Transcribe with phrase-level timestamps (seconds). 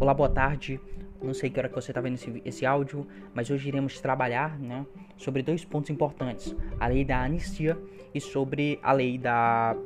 [0.00, 0.80] Olá, boa tarde.
[1.20, 4.56] Não sei que hora que você está vendo esse, esse áudio, mas hoje iremos trabalhar
[4.56, 4.86] né,
[5.16, 7.76] sobre dois pontos importantes: a lei da anistia
[8.14, 9.76] e sobre a lei da.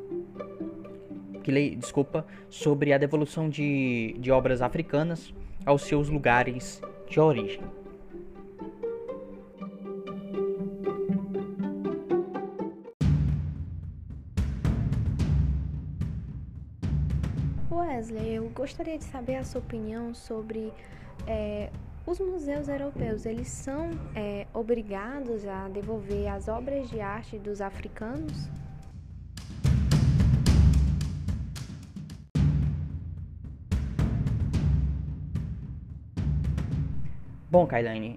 [1.43, 5.33] Que lei, desculpa, sobre a devolução de, de obras africanas
[5.64, 7.62] aos seus lugares de origem.
[18.62, 20.73] Gostaria de saber a sua opinião sobre
[21.27, 21.69] é,
[22.07, 23.27] os museus europeus.
[23.27, 28.48] Eles são é, obrigados a devolver as obras de arte dos africanos?
[37.51, 38.17] Bom, Kailane,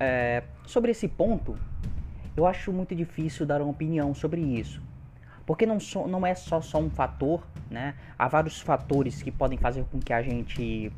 [0.00, 1.54] é, sobre esse ponto,
[2.34, 4.80] eu acho muito difícil dar uma opinião sobre isso.
[5.46, 7.94] Porque não, so, não é só, só um fator, né?
[8.18, 10.92] Há vários fatores que podem fazer com que a gente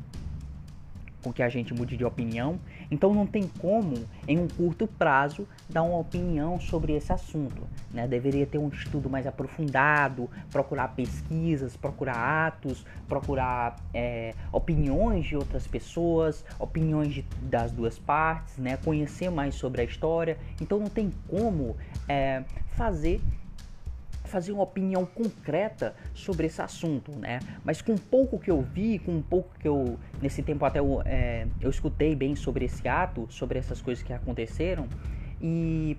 [1.25, 2.59] com que a gente mude de opinião.
[2.91, 3.95] Então não tem como,
[4.27, 7.63] em um curto prazo, dar uma opinião sobre esse assunto.
[7.91, 8.07] Né?
[8.07, 15.65] Deveria ter um estudo mais aprofundado, procurar pesquisas, procurar atos, procurar é, opiniões de outras
[15.65, 18.77] pessoas, opiniões de, das duas partes, né?
[18.77, 20.37] conhecer mais sobre a história.
[20.61, 21.75] Então não tem como
[22.07, 22.43] é,
[22.75, 23.19] fazer
[24.35, 27.39] fazer uma opinião concreta sobre esse assunto, né?
[27.63, 31.47] Mas com pouco que eu vi, com pouco que eu nesse tempo até eu, é,
[31.61, 34.89] eu escutei bem sobre esse ato, sobre essas coisas que aconteceram
[35.41, 35.97] e,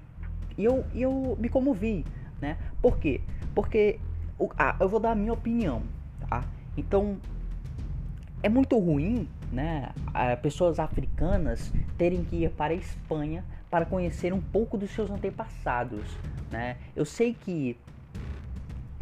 [0.58, 2.04] eu, eu me comovi,
[2.38, 2.58] né?
[2.82, 3.22] Por quê?
[3.54, 3.98] Porque
[4.58, 5.80] ah, eu vou dar a minha opinião,
[6.28, 6.44] tá?
[6.76, 7.16] Então
[8.42, 9.94] é muito ruim, né?
[10.42, 16.06] Pessoas africanas terem que ir para a Espanha para conhecer um pouco dos seus antepassados,
[16.50, 16.76] né?
[16.94, 17.78] Eu sei que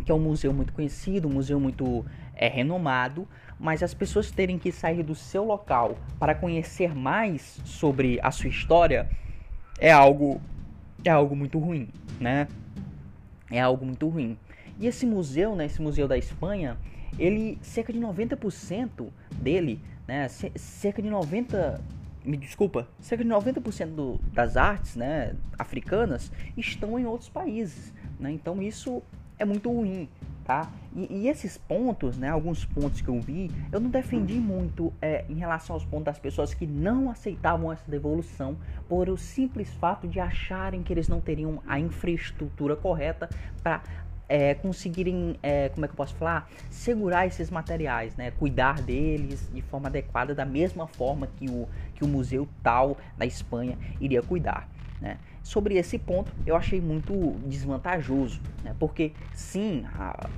[0.05, 3.27] que é um museu muito conhecido, um museu muito é, renomado,
[3.58, 8.48] mas as pessoas terem que sair do seu local para conhecer mais sobre a sua
[8.48, 9.08] história
[9.78, 10.40] é algo
[11.05, 12.48] é algo muito ruim, né?
[13.51, 14.39] É algo muito ruim.
[14.78, 16.77] E esse museu, né, esse museu da Espanha,
[17.18, 21.80] ele cerca de 90% dele, né, cerca de 90
[22.24, 28.33] me desculpa, cerca de 90% do, das artes, né, africanas estão em outros países, né?
[28.33, 29.02] Então isso
[29.39, 30.08] é muito ruim,
[30.45, 30.70] tá?
[30.95, 35.24] E, e, esses pontos, né, alguns pontos que eu vi, eu não defendi muito é,
[35.28, 38.56] em relação aos pontos das pessoas que não aceitavam essa devolução
[38.89, 43.28] por o simples fato de acharem que eles não teriam a infraestrutura correta
[43.62, 43.83] para
[44.28, 49.51] é, conseguirem, é, como é que eu posso falar, segurar esses materiais, né, cuidar deles
[49.52, 54.22] de forma adequada, da mesma forma que o, que o museu tal da Espanha iria
[54.22, 54.68] cuidar.
[55.00, 55.18] Né?
[55.42, 58.74] Sobre esse ponto, eu achei muito desvantajoso, né?
[58.78, 60.28] porque sim, a,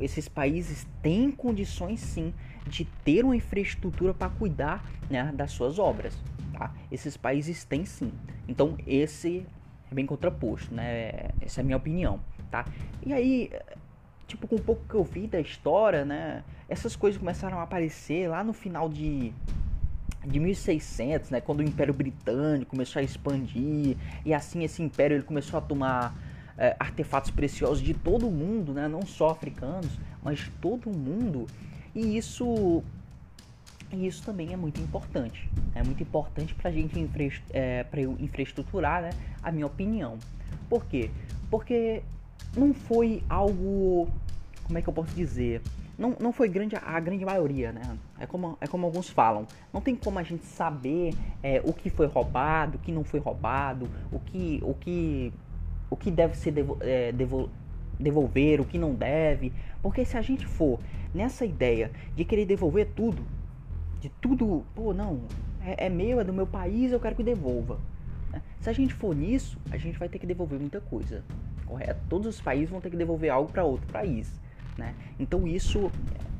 [0.00, 2.34] esses países têm condições sim
[2.66, 6.16] de ter uma infraestrutura para cuidar né, das suas obras.
[6.52, 6.74] Tá?
[6.90, 8.12] Esses países têm sim.
[8.46, 9.46] Então esse
[9.90, 11.28] é bem contraposto, né?
[11.40, 12.20] Essa é a minha opinião,
[12.50, 12.64] tá?
[13.04, 13.50] E aí,
[14.26, 16.42] tipo, com um pouco que eu vi da história, né?
[16.68, 19.32] Essas coisas começaram a aparecer lá no final de
[20.24, 25.24] de 1600, né, quando o Império Britânico começou a expandir e assim esse império ele
[25.24, 26.14] começou a tomar
[26.56, 31.46] é, artefatos preciosos de todo mundo, né, não só africanos, mas de todo mundo.
[31.94, 32.82] E isso
[33.92, 35.50] isso também é muito importante.
[35.74, 39.10] É muito importante para a gente infra, é, eu infraestruturar né,
[39.42, 40.18] a minha opinião.
[40.68, 41.10] Por quê?
[41.50, 42.02] Porque
[42.56, 44.08] não foi algo.
[44.64, 45.60] Como é que eu posso dizer?
[46.02, 47.96] Não, não foi grande a grande maioria, né?
[48.18, 49.46] É como, é como alguns falam.
[49.72, 53.20] Não tem como a gente saber é, o que foi roubado, o que não foi
[53.20, 55.32] roubado, o que, o que,
[55.88, 57.48] o que deve ser devo, é, devo,
[58.00, 59.52] devolver, o que não deve.
[59.80, 60.80] Porque se a gente for
[61.14, 63.22] nessa ideia de querer devolver tudo,
[64.00, 65.20] de tudo, pô, não,
[65.64, 67.78] é, é meu, é do meu país, eu quero que devolva.
[68.32, 68.42] Né?
[68.58, 71.22] Se a gente for nisso, a gente vai ter que devolver muita coisa,
[71.64, 72.00] correto?
[72.08, 74.42] Todos os países vão ter que devolver algo para outro país.
[74.76, 74.94] Né?
[75.18, 75.90] Então isso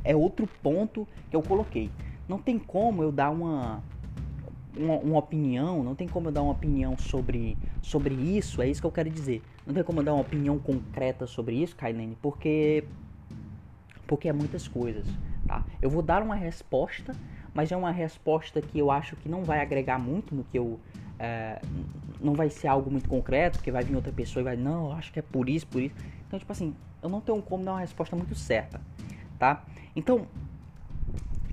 [0.04, 1.90] é outro ponto que eu coloquei.
[2.28, 3.82] Não tem como eu dar uma,
[4.76, 8.80] uma, uma, opinião, não tem como eu dar uma opinião sobre, sobre isso, é isso
[8.80, 9.42] que eu quero dizer.
[9.66, 12.84] Não tem como eu dar uma opinião concreta sobre isso, Kailene, porque,
[14.06, 15.06] porque é muitas coisas.
[15.46, 15.64] Tá?
[15.80, 17.14] Eu vou dar uma resposta,
[17.54, 20.80] mas é uma resposta que eu acho que não vai agregar muito no que eu.
[21.18, 21.60] É,
[22.20, 24.92] não vai ser algo muito concreto, porque vai vir outra pessoa e vai, não, eu
[24.92, 25.94] acho que é por isso, por isso.
[26.26, 28.80] Então, tipo assim, eu não tenho como dar uma resposta muito certa,
[29.38, 29.64] tá?
[29.94, 30.26] Então,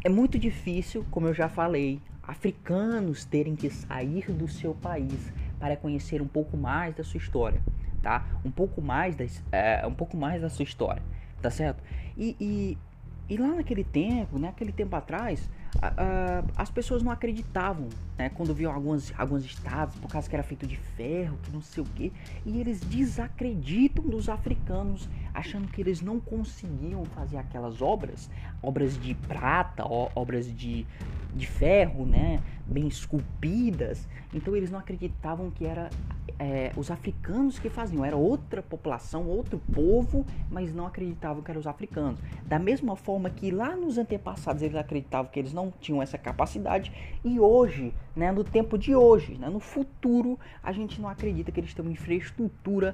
[0.03, 5.75] é muito difícil, como eu já falei, africanos terem que sair do seu país para
[5.75, 7.61] conhecer um pouco mais da sua história,
[8.01, 8.25] tá?
[8.45, 11.01] Um pouco mais da, é, um pouco mais da sua história,
[11.41, 11.83] tá certo?
[12.15, 12.77] E, e,
[13.27, 15.49] e lá naquele tempo, naquele tempo atrás,
[16.55, 18.29] as pessoas não acreditavam, né?
[18.29, 21.81] Quando viam algumas, algumas estátuas, por causa que era feito de ferro, que não sei
[21.81, 22.11] o quê.
[22.45, 28.29] E eles desacreditam dos africanos, achando que eles não conseguiam fazer aquelas obras,
[28.61, 30.85] obras de prata, obras de,
[31.33, 32.43] de ferro, né?
[32.67, 34.05] Bem esculpidas.
[34.33, 35.89] Então eles não acreditavam que era
[36.39, 41.59] é, os africanos que faziam, era outra população, outro povo, mas não acreditavam que eram
[41.59, 42.19] os africanos.
[42.45, 46.91] Da mesma forma que lá nos antepassados eles acreditavam que eles não tinham essa capacidade,
[47.23, 51.59] e hoje, né, no tempo de hoje, né, no futuro, a gente não acredita que
[51.61, 52.93] eles têm uma infraestrutura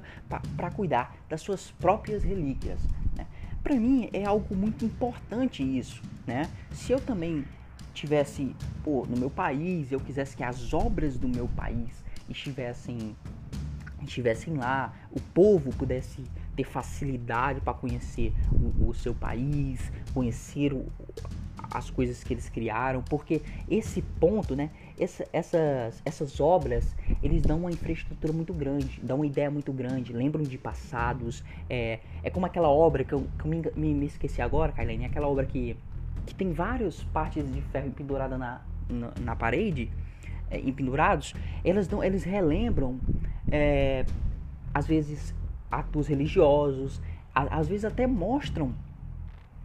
[0.56, 2.78] para cuidar das suas próprias relíquias.
[3.16, 3.26] Né?
[3.60, 6.00] Para mim é algo muito importante isso.
[6.24, 6.48] Né?
[6.70, 7.44] Se eu também
[7.92, 13.16] tivesse pô, no meu país, eu quisesse que as obras do meu país estivessem
[14.00, 16.22] estivessem lá, o povo pudesse
[16.54, 20.86] ter facilidade para conhecer o, o, seu país, conhecer o,
[21.70, 27.58] as coisas que eles criaram, porque esse ponto, né, essa, essas, essas obras, eles dão
[27.58, 32.46] uma infraestrutura muito grande, dão uma ideia muito grande, lembram de passados, é, é como
[32.46, 35.76] aquela obra que eu, que eu me, me, esqueci agora, Kailene, aquela obra que,
[36.24, 39.90] que tem várias partes de ferro pendurada na, na, na parede,
[40.50, 41.34] é, empendurados,
[41.64, 42.98] elas dão, eles relembram,
[43.50, 44.06] é,
[44.72, 45.34] às vezes,
[45.70, 47.02] atos religiosos,
[47.34, 48.74] a, às vezes até mostram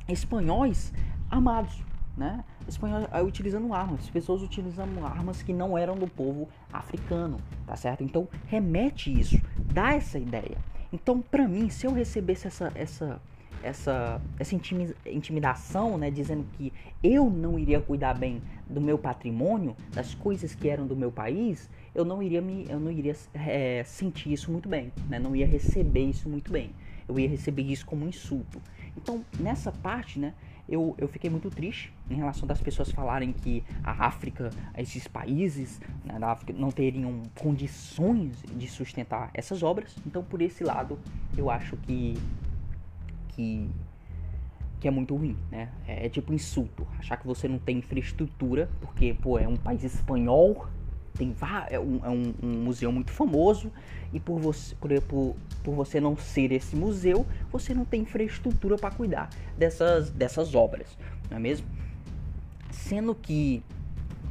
[0.08, 0.94] espanhóis
[1.30, 1.82] amados,
[2.18, 2.44] né?
[2.68, 8.04] Espanhóis é, utilizando armas, pessoas utilizando armas que não eram do povo africano, tá certo?
[8.04, 9.40] Então remete isso,
[9.74, 10.58] dá essa ideia.
[10.94, 13.22] Então, para mim, se eu recebesse essa, essa
[13.64, 14.56] essa, essa
[15.06, 16.74] intimidação, né, dizendo que
[17.04, 21.70] eu não iria cuidar bem do meu patrimônio, das coisas que eram do meu país,
[21.94, 25.46] eu não iria me, eu não iria é, sentir isso muito bem, né, não ia
[25.46, 26.72] receber isso muito bem,
[27.08, 28.62] eu ia receber isso como um insulto.
[28.98, 30.34] Então, nessa parte, né,
[30.68, 35.80] eu, eu fiquei muito triste em relação das pessoas falarem que a África, esses países
[36.06, 39.96] né, da África não teriam condições de sustentar essas obras.
[40.06, 40.98] Então, por esse lado,
[41.38, 42.18] eu acho que
[43.32, 43.70] que,
[44.80, 45.70] que é muito ruim, né?
[45.88, 46.88] É, é tipo insulto.
[47.00, 50.68] Achar que você não tem infraestrutura, porque, pô, é um país espanhol,
[51.18, 51.36] tem
[51.70, 53.72] é, um, é um, um, museu muito famoso,
[54.14, 58.78] e por você, por, por, por você não ser esse museu, você não tem infraestrutura
[58.78, 60.98] para cuidar dessas, dessas obras,
[61.30, 61.68] não é mesmo?
[62.72, 63.64] Sendo que,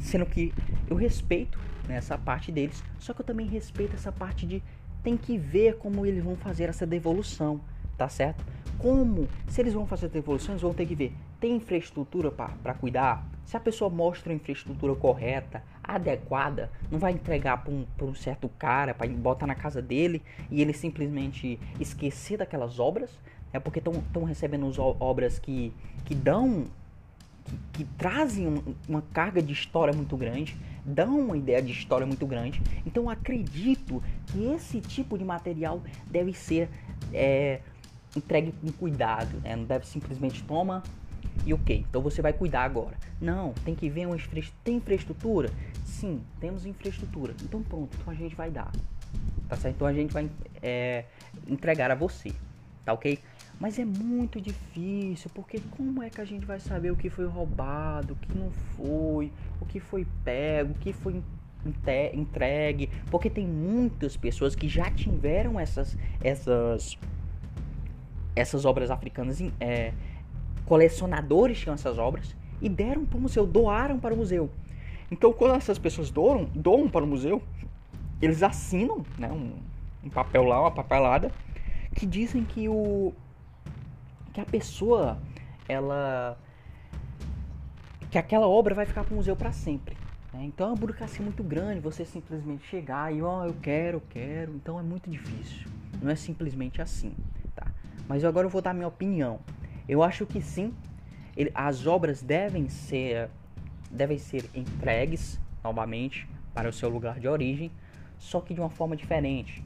[0.01, 0.53] sendo que
[0.89, 4.63] eu respeito né, essa parte deles, só que eu também respeito essa parte de
[5.03, 7.61] tem que ver como eles vão fazer essa devolução,
[7.97, 8.45] tá certo?
[8.81, 13.27] como, se eles vão fazer devoluções, vão ter que ver, tem infraestrutura para cuidar?
[13.45, 15.63] Se a pessoa mostra a infraestrutura correta,
[15.95, 20.61] adequada, não vai entregar para um, um certo cara, para botar na casa dele e
[20.61, 23.11] ele simplesmente esquecer daquelas obras,
[23.53, 24.71] é porque estão recebendo
[25.01, 25.73] obras que,
[26.05, 26.65] que dão,
[27.45, 32.27] que, que trazem uma carga de história muito grande, dão uma ideia de história muito
[32.27, 32.63] grande.
[32.87, 36.69] Então acredito que esse tipo de material deve ser
[37.13, 37.61] é,
[38.17, 39.57] entregue com cuidado, né?
[39.57, 40.83] Não deve simplesmente toma
[41.47, 42.97] e ok, então você vai cuidar agora.
[43.21, 44.17] Não, tem que ver uma.
[44.63, 45.51] Tem infraestrutura?
[46.01, 47.35] Sim, temos infraestrutura.
[47.43, 48.73] Então pronto, então a gente vai dar.
[49.47, 49.75] Tá certo?
[49.77, 50.31] Então a gente vai
[50.63, 51.05] é,
[51.47, 52.33] entregar a você.
[52.87, 53.19] Tá ok?
[53.61, 57.27] Mas é muito difícil, porque como é que a gente vai saber o que foi
[57.27, 59.31] roubado, o que não foi,
[59.61, 61.23] o que foi pego, o que foi
[62.15, 62.89] entregue?
[63.11, 66.97] Porque tem muitas pessoas que já tiveram essas, essas
[68.35, 69.93] essas obras africanas, é,
[70.65, 74.49] colecionadores tinham essas obras e deram para o museu, doaram para o museu.
[75.11, 77.43] Então, quando essas pessoas doam, doam para o museu,
[78.23, 79.55] eles assinam né, um,
[80.05, 81.33] um papel lá, uma papelada,
[81.95, 83.13] que dizem que o
[84.33, 85.19] que a pessoa
[85.69, 86.39] ela
[88.11, 89.97] que aquela obra vai ficar para o museu para sempre.
[90.33, 90.45] Né?
[90.45, 94.03] Então é uma burocracia muito grande você simplesmente chegar e ó, oh, eu quero, eu
[94.09, 94.53] quero.
[94.55, 95.69] Então é muito difícil.
[96.01, 97.15] Não é simplesmente assim.
[98.11, 99.39] Mas agora eu vou dar minha opinião.
[99.89, 100.75] Eu acho que sim,
[101.37, 103.31] ele, as obras devem ser,
[103.91, 107.71] devem ser entregues novamente para o seu lugar de origem,
[108.19, 109.65] só que de uma forma diferente.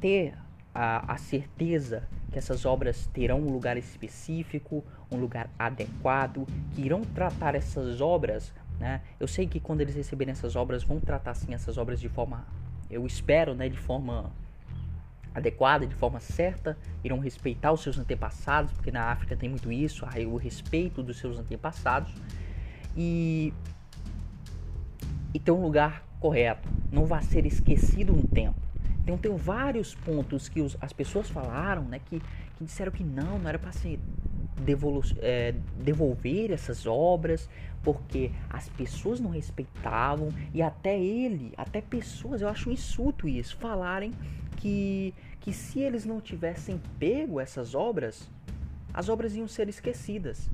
[0.00, 0.34] Ter
[0.74, 7.02] a, a certeza que essas obras terão um lugar específico, um lugar adequado, que irão
[7.02, 8.52] tratar essas obras.
[8.80, 9.02] Né?
[9.20, 12.46] Eu sei que quando eles receberem essas obras, vão tratar sim essas obras de forma,
[12.90, 14.32] eu espero, né, de forma
[15.34, 20.04] adequada, de forma certa, irão respeitar os seus antepassados, porque na África tem muito isso,
[20.28, 22.12] o respeito dos seus antepassados
[22.96, 23.52] e
[25.34, 28.60] e ter um lugar correto, não vai ser esquecido no tempo.
[29.02, 32.20] Então tem vários pontos que os, as pessoas falaram, né, que,
[32.56, 33.98] que disseram que não, não era para ser
[35.20, 37.48] é, devolver essas obras
[37.82, 43.56] porque as pessoas não respeitavam e até ele, até pessoas, eu acho um insulto isso,
[43.56, 44.12] falarem
[44.56, 48.30] que, que se eles não tivessem pego essas obras,
[48.94, 50.48] as obras iam ser esquecidas.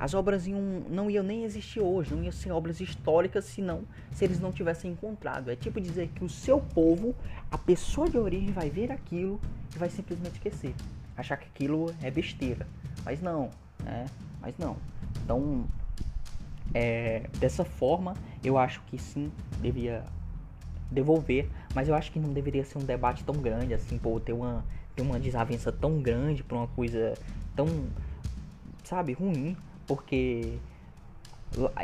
[0.00, 3.82] As obras iam, não iam nem existir hoje, não iam ser obras históricas se, não,
[4.10, 5.50] se eles não tivessem encontrado.
[5.50, 7.14] É tipo dizer que o seu povo,
[7.50, 9.38] a pessoa de origem, vai ver aquilo
[9.74, 10.74] e vai simplesmente esquecer.
[11.14, 12.66] Achar que aquilo é besteira.
[13.04, 13.50] Mas não,
[13.84, 14.06] né?
[14.40, 14.74] Mas não.
[15.22, 15.66] Então,
[16.72, 19.30] é, dessa forma, eu acho que sim,
[19.60, 20.02] devia
[20.90, 24.32] devolver, mas eu acho que não deveria ser um debate tão grande assim, pô, ter
[24.32, 24.64] uma,
[24.96, 27.12] ter uma desavença tão grande por uma coisa
[27.54, 27.66] tão,
[28.82, 29.56] sabe, ruim,
[29.90, 30.56] porque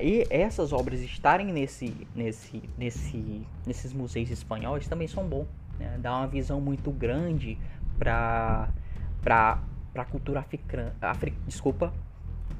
[0.00, 5.98] e essas obras estarem nesse, nesse, nesse, nesses museus espanhóis também são bons, né?
[5.98, 7.58] dá uma visão muito grande
[7.98, 8.68] para
[9.24, 9.58] para
[9.96, 11.92] a cultura africana, afri, desculpa,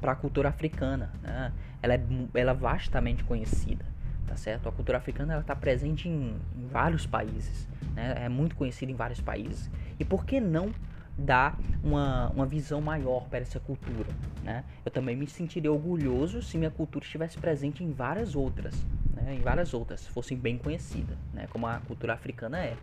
[0.01, 1.53] para a cultura africana, né?
[1.81, 2.01] ela, é,
[2.33, 3.85] ela é vastamente conhecida,
[4.27, 4.67] tá certo?
[4.67, 8.15] A cultura africana ela está presente em, em vários países, né?
[8.25, 9.71] é muito conhecida em vários países.
[9.97, 10.73] E por que não
[11.17, 14.09] dar uma, uma visão maior para essa cultura?
[14.43, 14.63] Né?
[14.85, 18.75] Eu também me sentiria orgulhoso se minha cultura estivesse presente em várias outras,
[19.13, 19.35] né?
[19.35, 21.47] em várias outras, fossem bem conhecidas, né?
[21.49, 22.75] como a cultura africana é.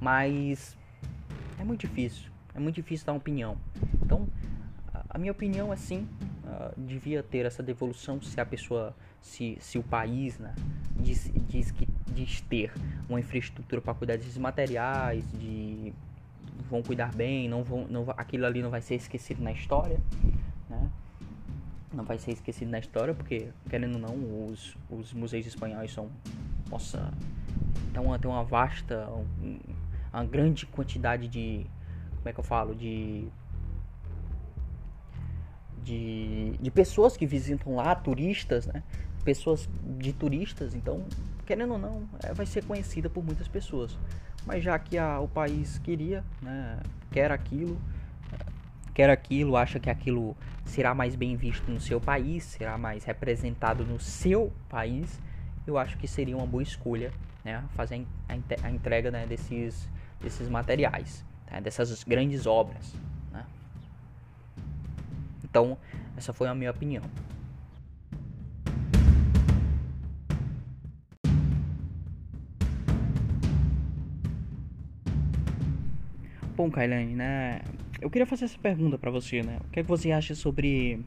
[0.00, 0.76] Mas
[1.58, 3.56] é muito difícil, é muito difícil dar uma opinião.
[4.02, 4.28] Então,
[5.14, 6.08] a minha opinião é sim,
[6.44, 10.52] uh, devia ter essa devolução se a pessoa, se, se o país né,
[10.96, 12.72] diz, diz que diz ter
[13.08, 15.92] uma infraestrutura para cuidar desses materiais, de
[16.70, 20.00] vão cuidar bem, não vão, não, aquilo ali não vai ser esquecido na história,
[20.68, 20.90] né?
[21.92, 26.10] Não vai ser esquecido na história porque querendo ou não, os, os museus espanhóis são,
[26.70, 27.12] nossa,
[27.92, 29.58] tem uma, tem uma vasta, um,
[30.12, 31.66] uma grande quantidade de,
[32.16, 33.28] como é que eu falo, de
[35.84, 38.82] de, de pessoas que visitam lá, turistas, né?
[39.22, 39.68] Pessoas
[39.98, 41.04] de turistas, então,
[41.46, 43.96] querendo ou não, é, vai ser conhecida por muitas pessoas.
[44.46, 46.78] Mas já que a, o país queria, né,
[47.10, 47.80] quer aquilo,
[48.92, 53.84] quer aquilo, acha que aquilo será mais bem visto no seu país, será mais representado
[53.84, 55.18] no seu país,
[55.66, 57.10] eu acho que seria uma boa escolha
[57.42, 58.06] né, fazer
[58.62, 59.88] a entrega né, desses,
[60.20, 62.94] desses materiais, tá, dessas grandes obras.
[65.54, 65.78] Então,
[66.16, 67.04] essa foi a minha opinião.
[76.64, 77.60] Bom, Kailane, né?
[78.00, 79.58] Eu queria fazer essa pergunta para você, né?
[79.66, 81.04] O que, é que você acha sobre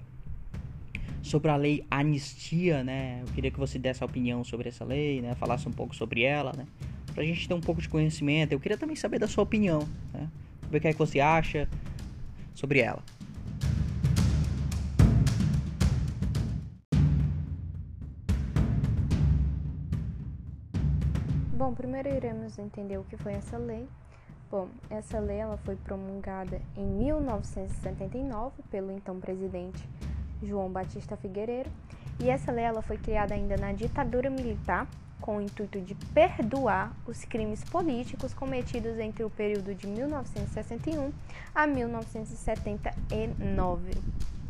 [1.24, 3.24] sobre a lei anistia, né?
[3.24, 5.34] Eu queria que você desse a opinião sobre essa lei, né?
[5.34, 6.68] Falasse um pouco sobre ela, né?
[7.12, 8.52] Pra gente ter um pouco de conhecimento.
[8.52, 9.80] Eu queria também saber da sua opinião,
[10.14, 10.30] né?
[10.70, 11.68] Ver o que é que você acha
[12.54, 13.02] sobre ela.
[21.54, 23.88] Bom, primeiro iremos entender o que foi essa lei.
[24.50, 29.88] Bom, essa lei ela foi promulgada em 1979 pelo então presidente
[30.42, 31.70] João Batista Figueiredo,
[32.20, 34.88] e essa lei ela foi criada ainda na ditadura militar
[35.20, 41.12] com o intuito de perdoar os crimes políticos cometidos entre o período de 1961
[41.54, 43.92] a 1979,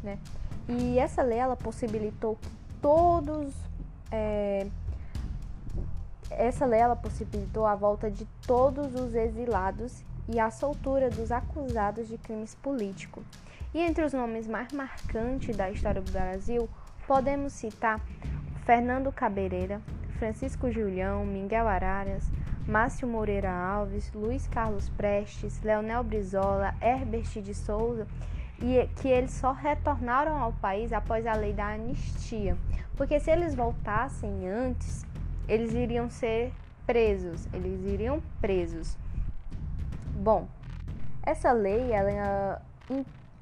[0.04, 0.20] né?
[0.68, 2.50] E essa lei ela possibilitou que
[2.82, 3.54] todos
[4.12, 4.68] é,
[6.30, 12.08] essa lei ela possibilitou a volta de todos os exilados e a soltura dos acusados
[12.08, 13.24] de crimes políticos.
[13.74, 16.70] E entre os nomes mais marcantes da história do Brasil,
[17.06, 18.02] podemos citar
[18.66, 19.82] Fernando Cabereira,
[20.18, 22.26] Francisco Julião, Miguel Araras,
[22.68, 28.06] Márcio Moreira Alves, Luiz Carlos Prestes, Leonel Brizola, Herbert de Souza,
[28.60, 32.58] e que eles só retornaram ao país após a lei da anistia.
[32.98, 35.06] Porque se eles voltassem antes,
[35.48, 36.52] eles iriam ser
[36.86, 38.98] presos, eles iriam presos.
[40.16, 40.48] Bom,
[41.24, 42.62] essa lei ela,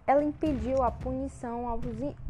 [0.05, 1.83] ela impediu a punição aos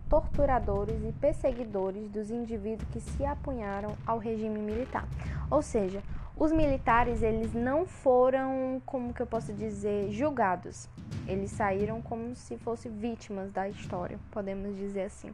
[0.10, 5.08] torturadores e perseguidores dos indivíduos que se apunharam ao regime militar.
[5.50, 6.02] Ou seja,
[6.38, 10.90] os militares eles não foram, como que eu posso dizer, julgados.
[11.28, 15.32] Eles saíram como se fossem vítimas da história, podemos dizer assim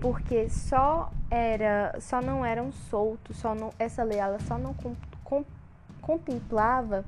[0.00, 4.94] porque só era, só não eram soltos, só não, essa lei ela só não com,
[5.22, 5.44] com,
[6.00, 7.04] contemplava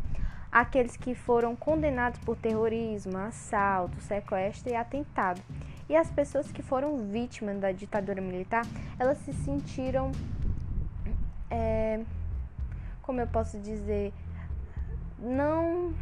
[0.51, 5.43] aqueles que foram condenados por terrorismo, assalto, sequestro e atentado.
[5.89, 8.65] E as pessoas que foram vítimas da ditadura militar,
[8.99, 10.13] elas se sentiram,
[11.51, 12.01] é,
[13.03, 14.13] como eu posso dizer,
[15.19, 15.93] não,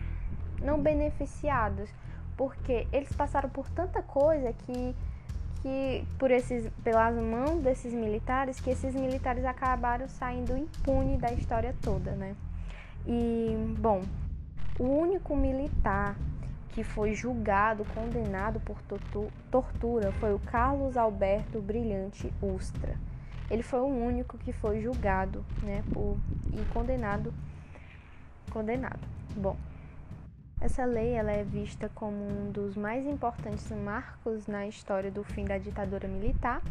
[0.61, 1.89] não beneficiados
[2.37, 4.95] porque eles passaram por tanta coisa que
[5.63, 11.75] que por esses pelas mãos desses militares que esses militares acabaram saindo impunes da história
[11.81, 12.35] toda, né?
[13.07, 14.03] E bom,
[14.79, 16.17] o único militar
[16.71, 18.79] que foi julgado, condenado por
[19.51, 22.97] tortura foi o Carlos Alberto Brilhante Ustra.
[23.51, 26.17] Ele foi o único que foi julgado, né, por,
[26.53, 27.33] e condenado,
[28.51, 29.01] condenado.
[29.37, 29.57] Bom,
[30.63, 35.45] essa lei ela é vista como um dos mais importantes marcos na história do fim
[35.45, 36.63] da ditadura militar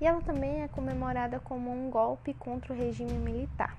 [0.00, 3.76] e ela também é comemorada como um golpe contra o regime militar.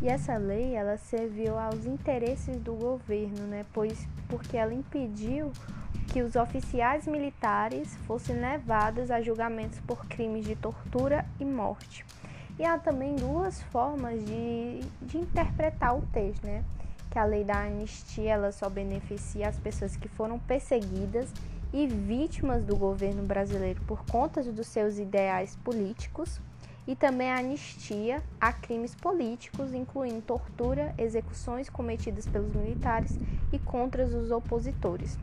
[0.00, 3.66] E essa lei ela serviu aos interesses do governo, né?
[3.70, 5.52] Pois porque ela impediu
[6.10, 12.04] que os oficiais militares fossem levados a julgamentos por crimes de tortura e morte.
[12.58, 16.64] E há também duas formas de, de interpretar o texto, né?
[17.12, 21.30] Que a lei da anistia ela só beneficia as pessoas que foram perseguidas
[21.70, 26.40] e vítimas do governo brasileiro por conta dos seus ideais políticos
[26.86, 33.18] e também a anistia a crimes políticos, incluindo tortura, execuções cometidas pelos militares
[33.52, 35.18] e contra os opositores.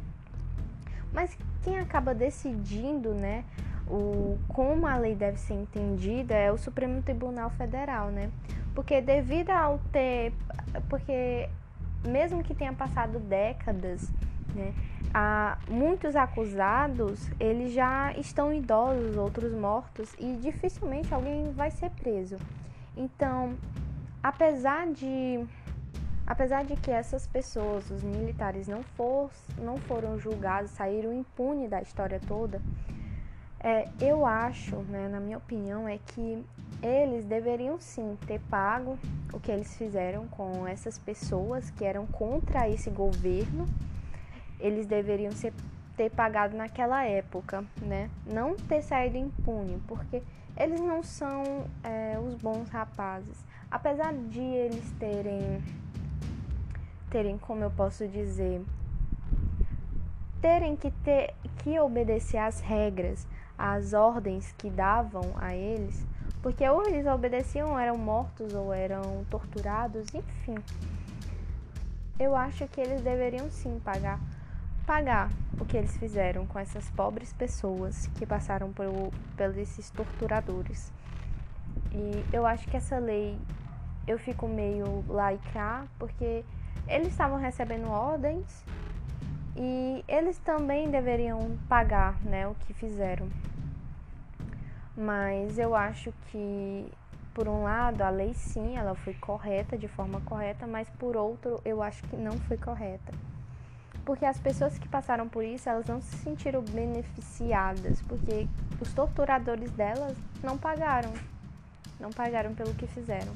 [1.11, 3.43] Mas quem acaba decidindo, né,
[3.87, 8.29] o como a lei deve ser entendida é o Supremo Tribunal Federal, né?
[8.75, 10.31] Porque devido ao ter,
[10.87, 11.49] porque
[12.05, 14.09] mesmo que tenha passado décadas,
[14.55, 14.73] né,
[15.13, 22.37] a muitos acusados eles já estão idosos, outros mortos e dificilmente alguém vai ser preso.
[22.95, 23.55] Então,
[24.21, 25.45] apesar de
[26.27, 31.81] apesar de que essas pessoas, os militares, não, for, não foram julgados, saíram impunes da
[31.81, 32.61] história toda,
[33.59, 36.45] é, eu acho, né, na minha opinião, é que
[36.81, 38.97] eles deveriam sim ter pago
[39.33, 43.67] o que eles fizeram com essas pessoas que eram contra esse governo
[44.59, 45.53] eles deveriam ser,
[45.95, 48.09] ter pagado naquela época, né?
[48.25, 50.21] Não ter saído impune, porque
[50.57, 53.45] eles não são é, os bons rapazes.
[53.71, 55.63] Apesar de eles terem,
[57.09, 58.61] terem, como eu posso dizer,
[60.41, 63.25] terem que ter que obedecer às regras,
[63.57, 66.05] às ordens que davam a eles,
[66.41, 70.55] porque ou eles obedeciam, ou eram mortos ou eram torturados, enfim.
[72.19, 74.19] Eu acho que eles deveriam sim pagar
[74.89, 80.91] pagar o que eles fizeram com essas pobres pessoas que passaram por, pelos esses torturadores.
[81.93, 83.37] E eu acho que essa lei
[84.07, 86.43] eu fico meio laica porque
[86.87, 88.65] eles estavam recebendo ordens
[89.55, 93.27] e eles também deveriam pagar, né, o que fizeram.
[94.99, 96.91] Mas eu acho que
[97.33, 101.61] por um lado a lei sim, ela foi correta de forma correta, mas por outro
[101.63, 103.13] eu acho que não foi correta
[104.09, 108.47] porque as pessoas que passaram por isso, elas não se sentiram beneficiadas, porque
[108.81, 111.13] os torturadores delas não pagaram,
[111.99, 113.31] não pagaram pelo que fizeram.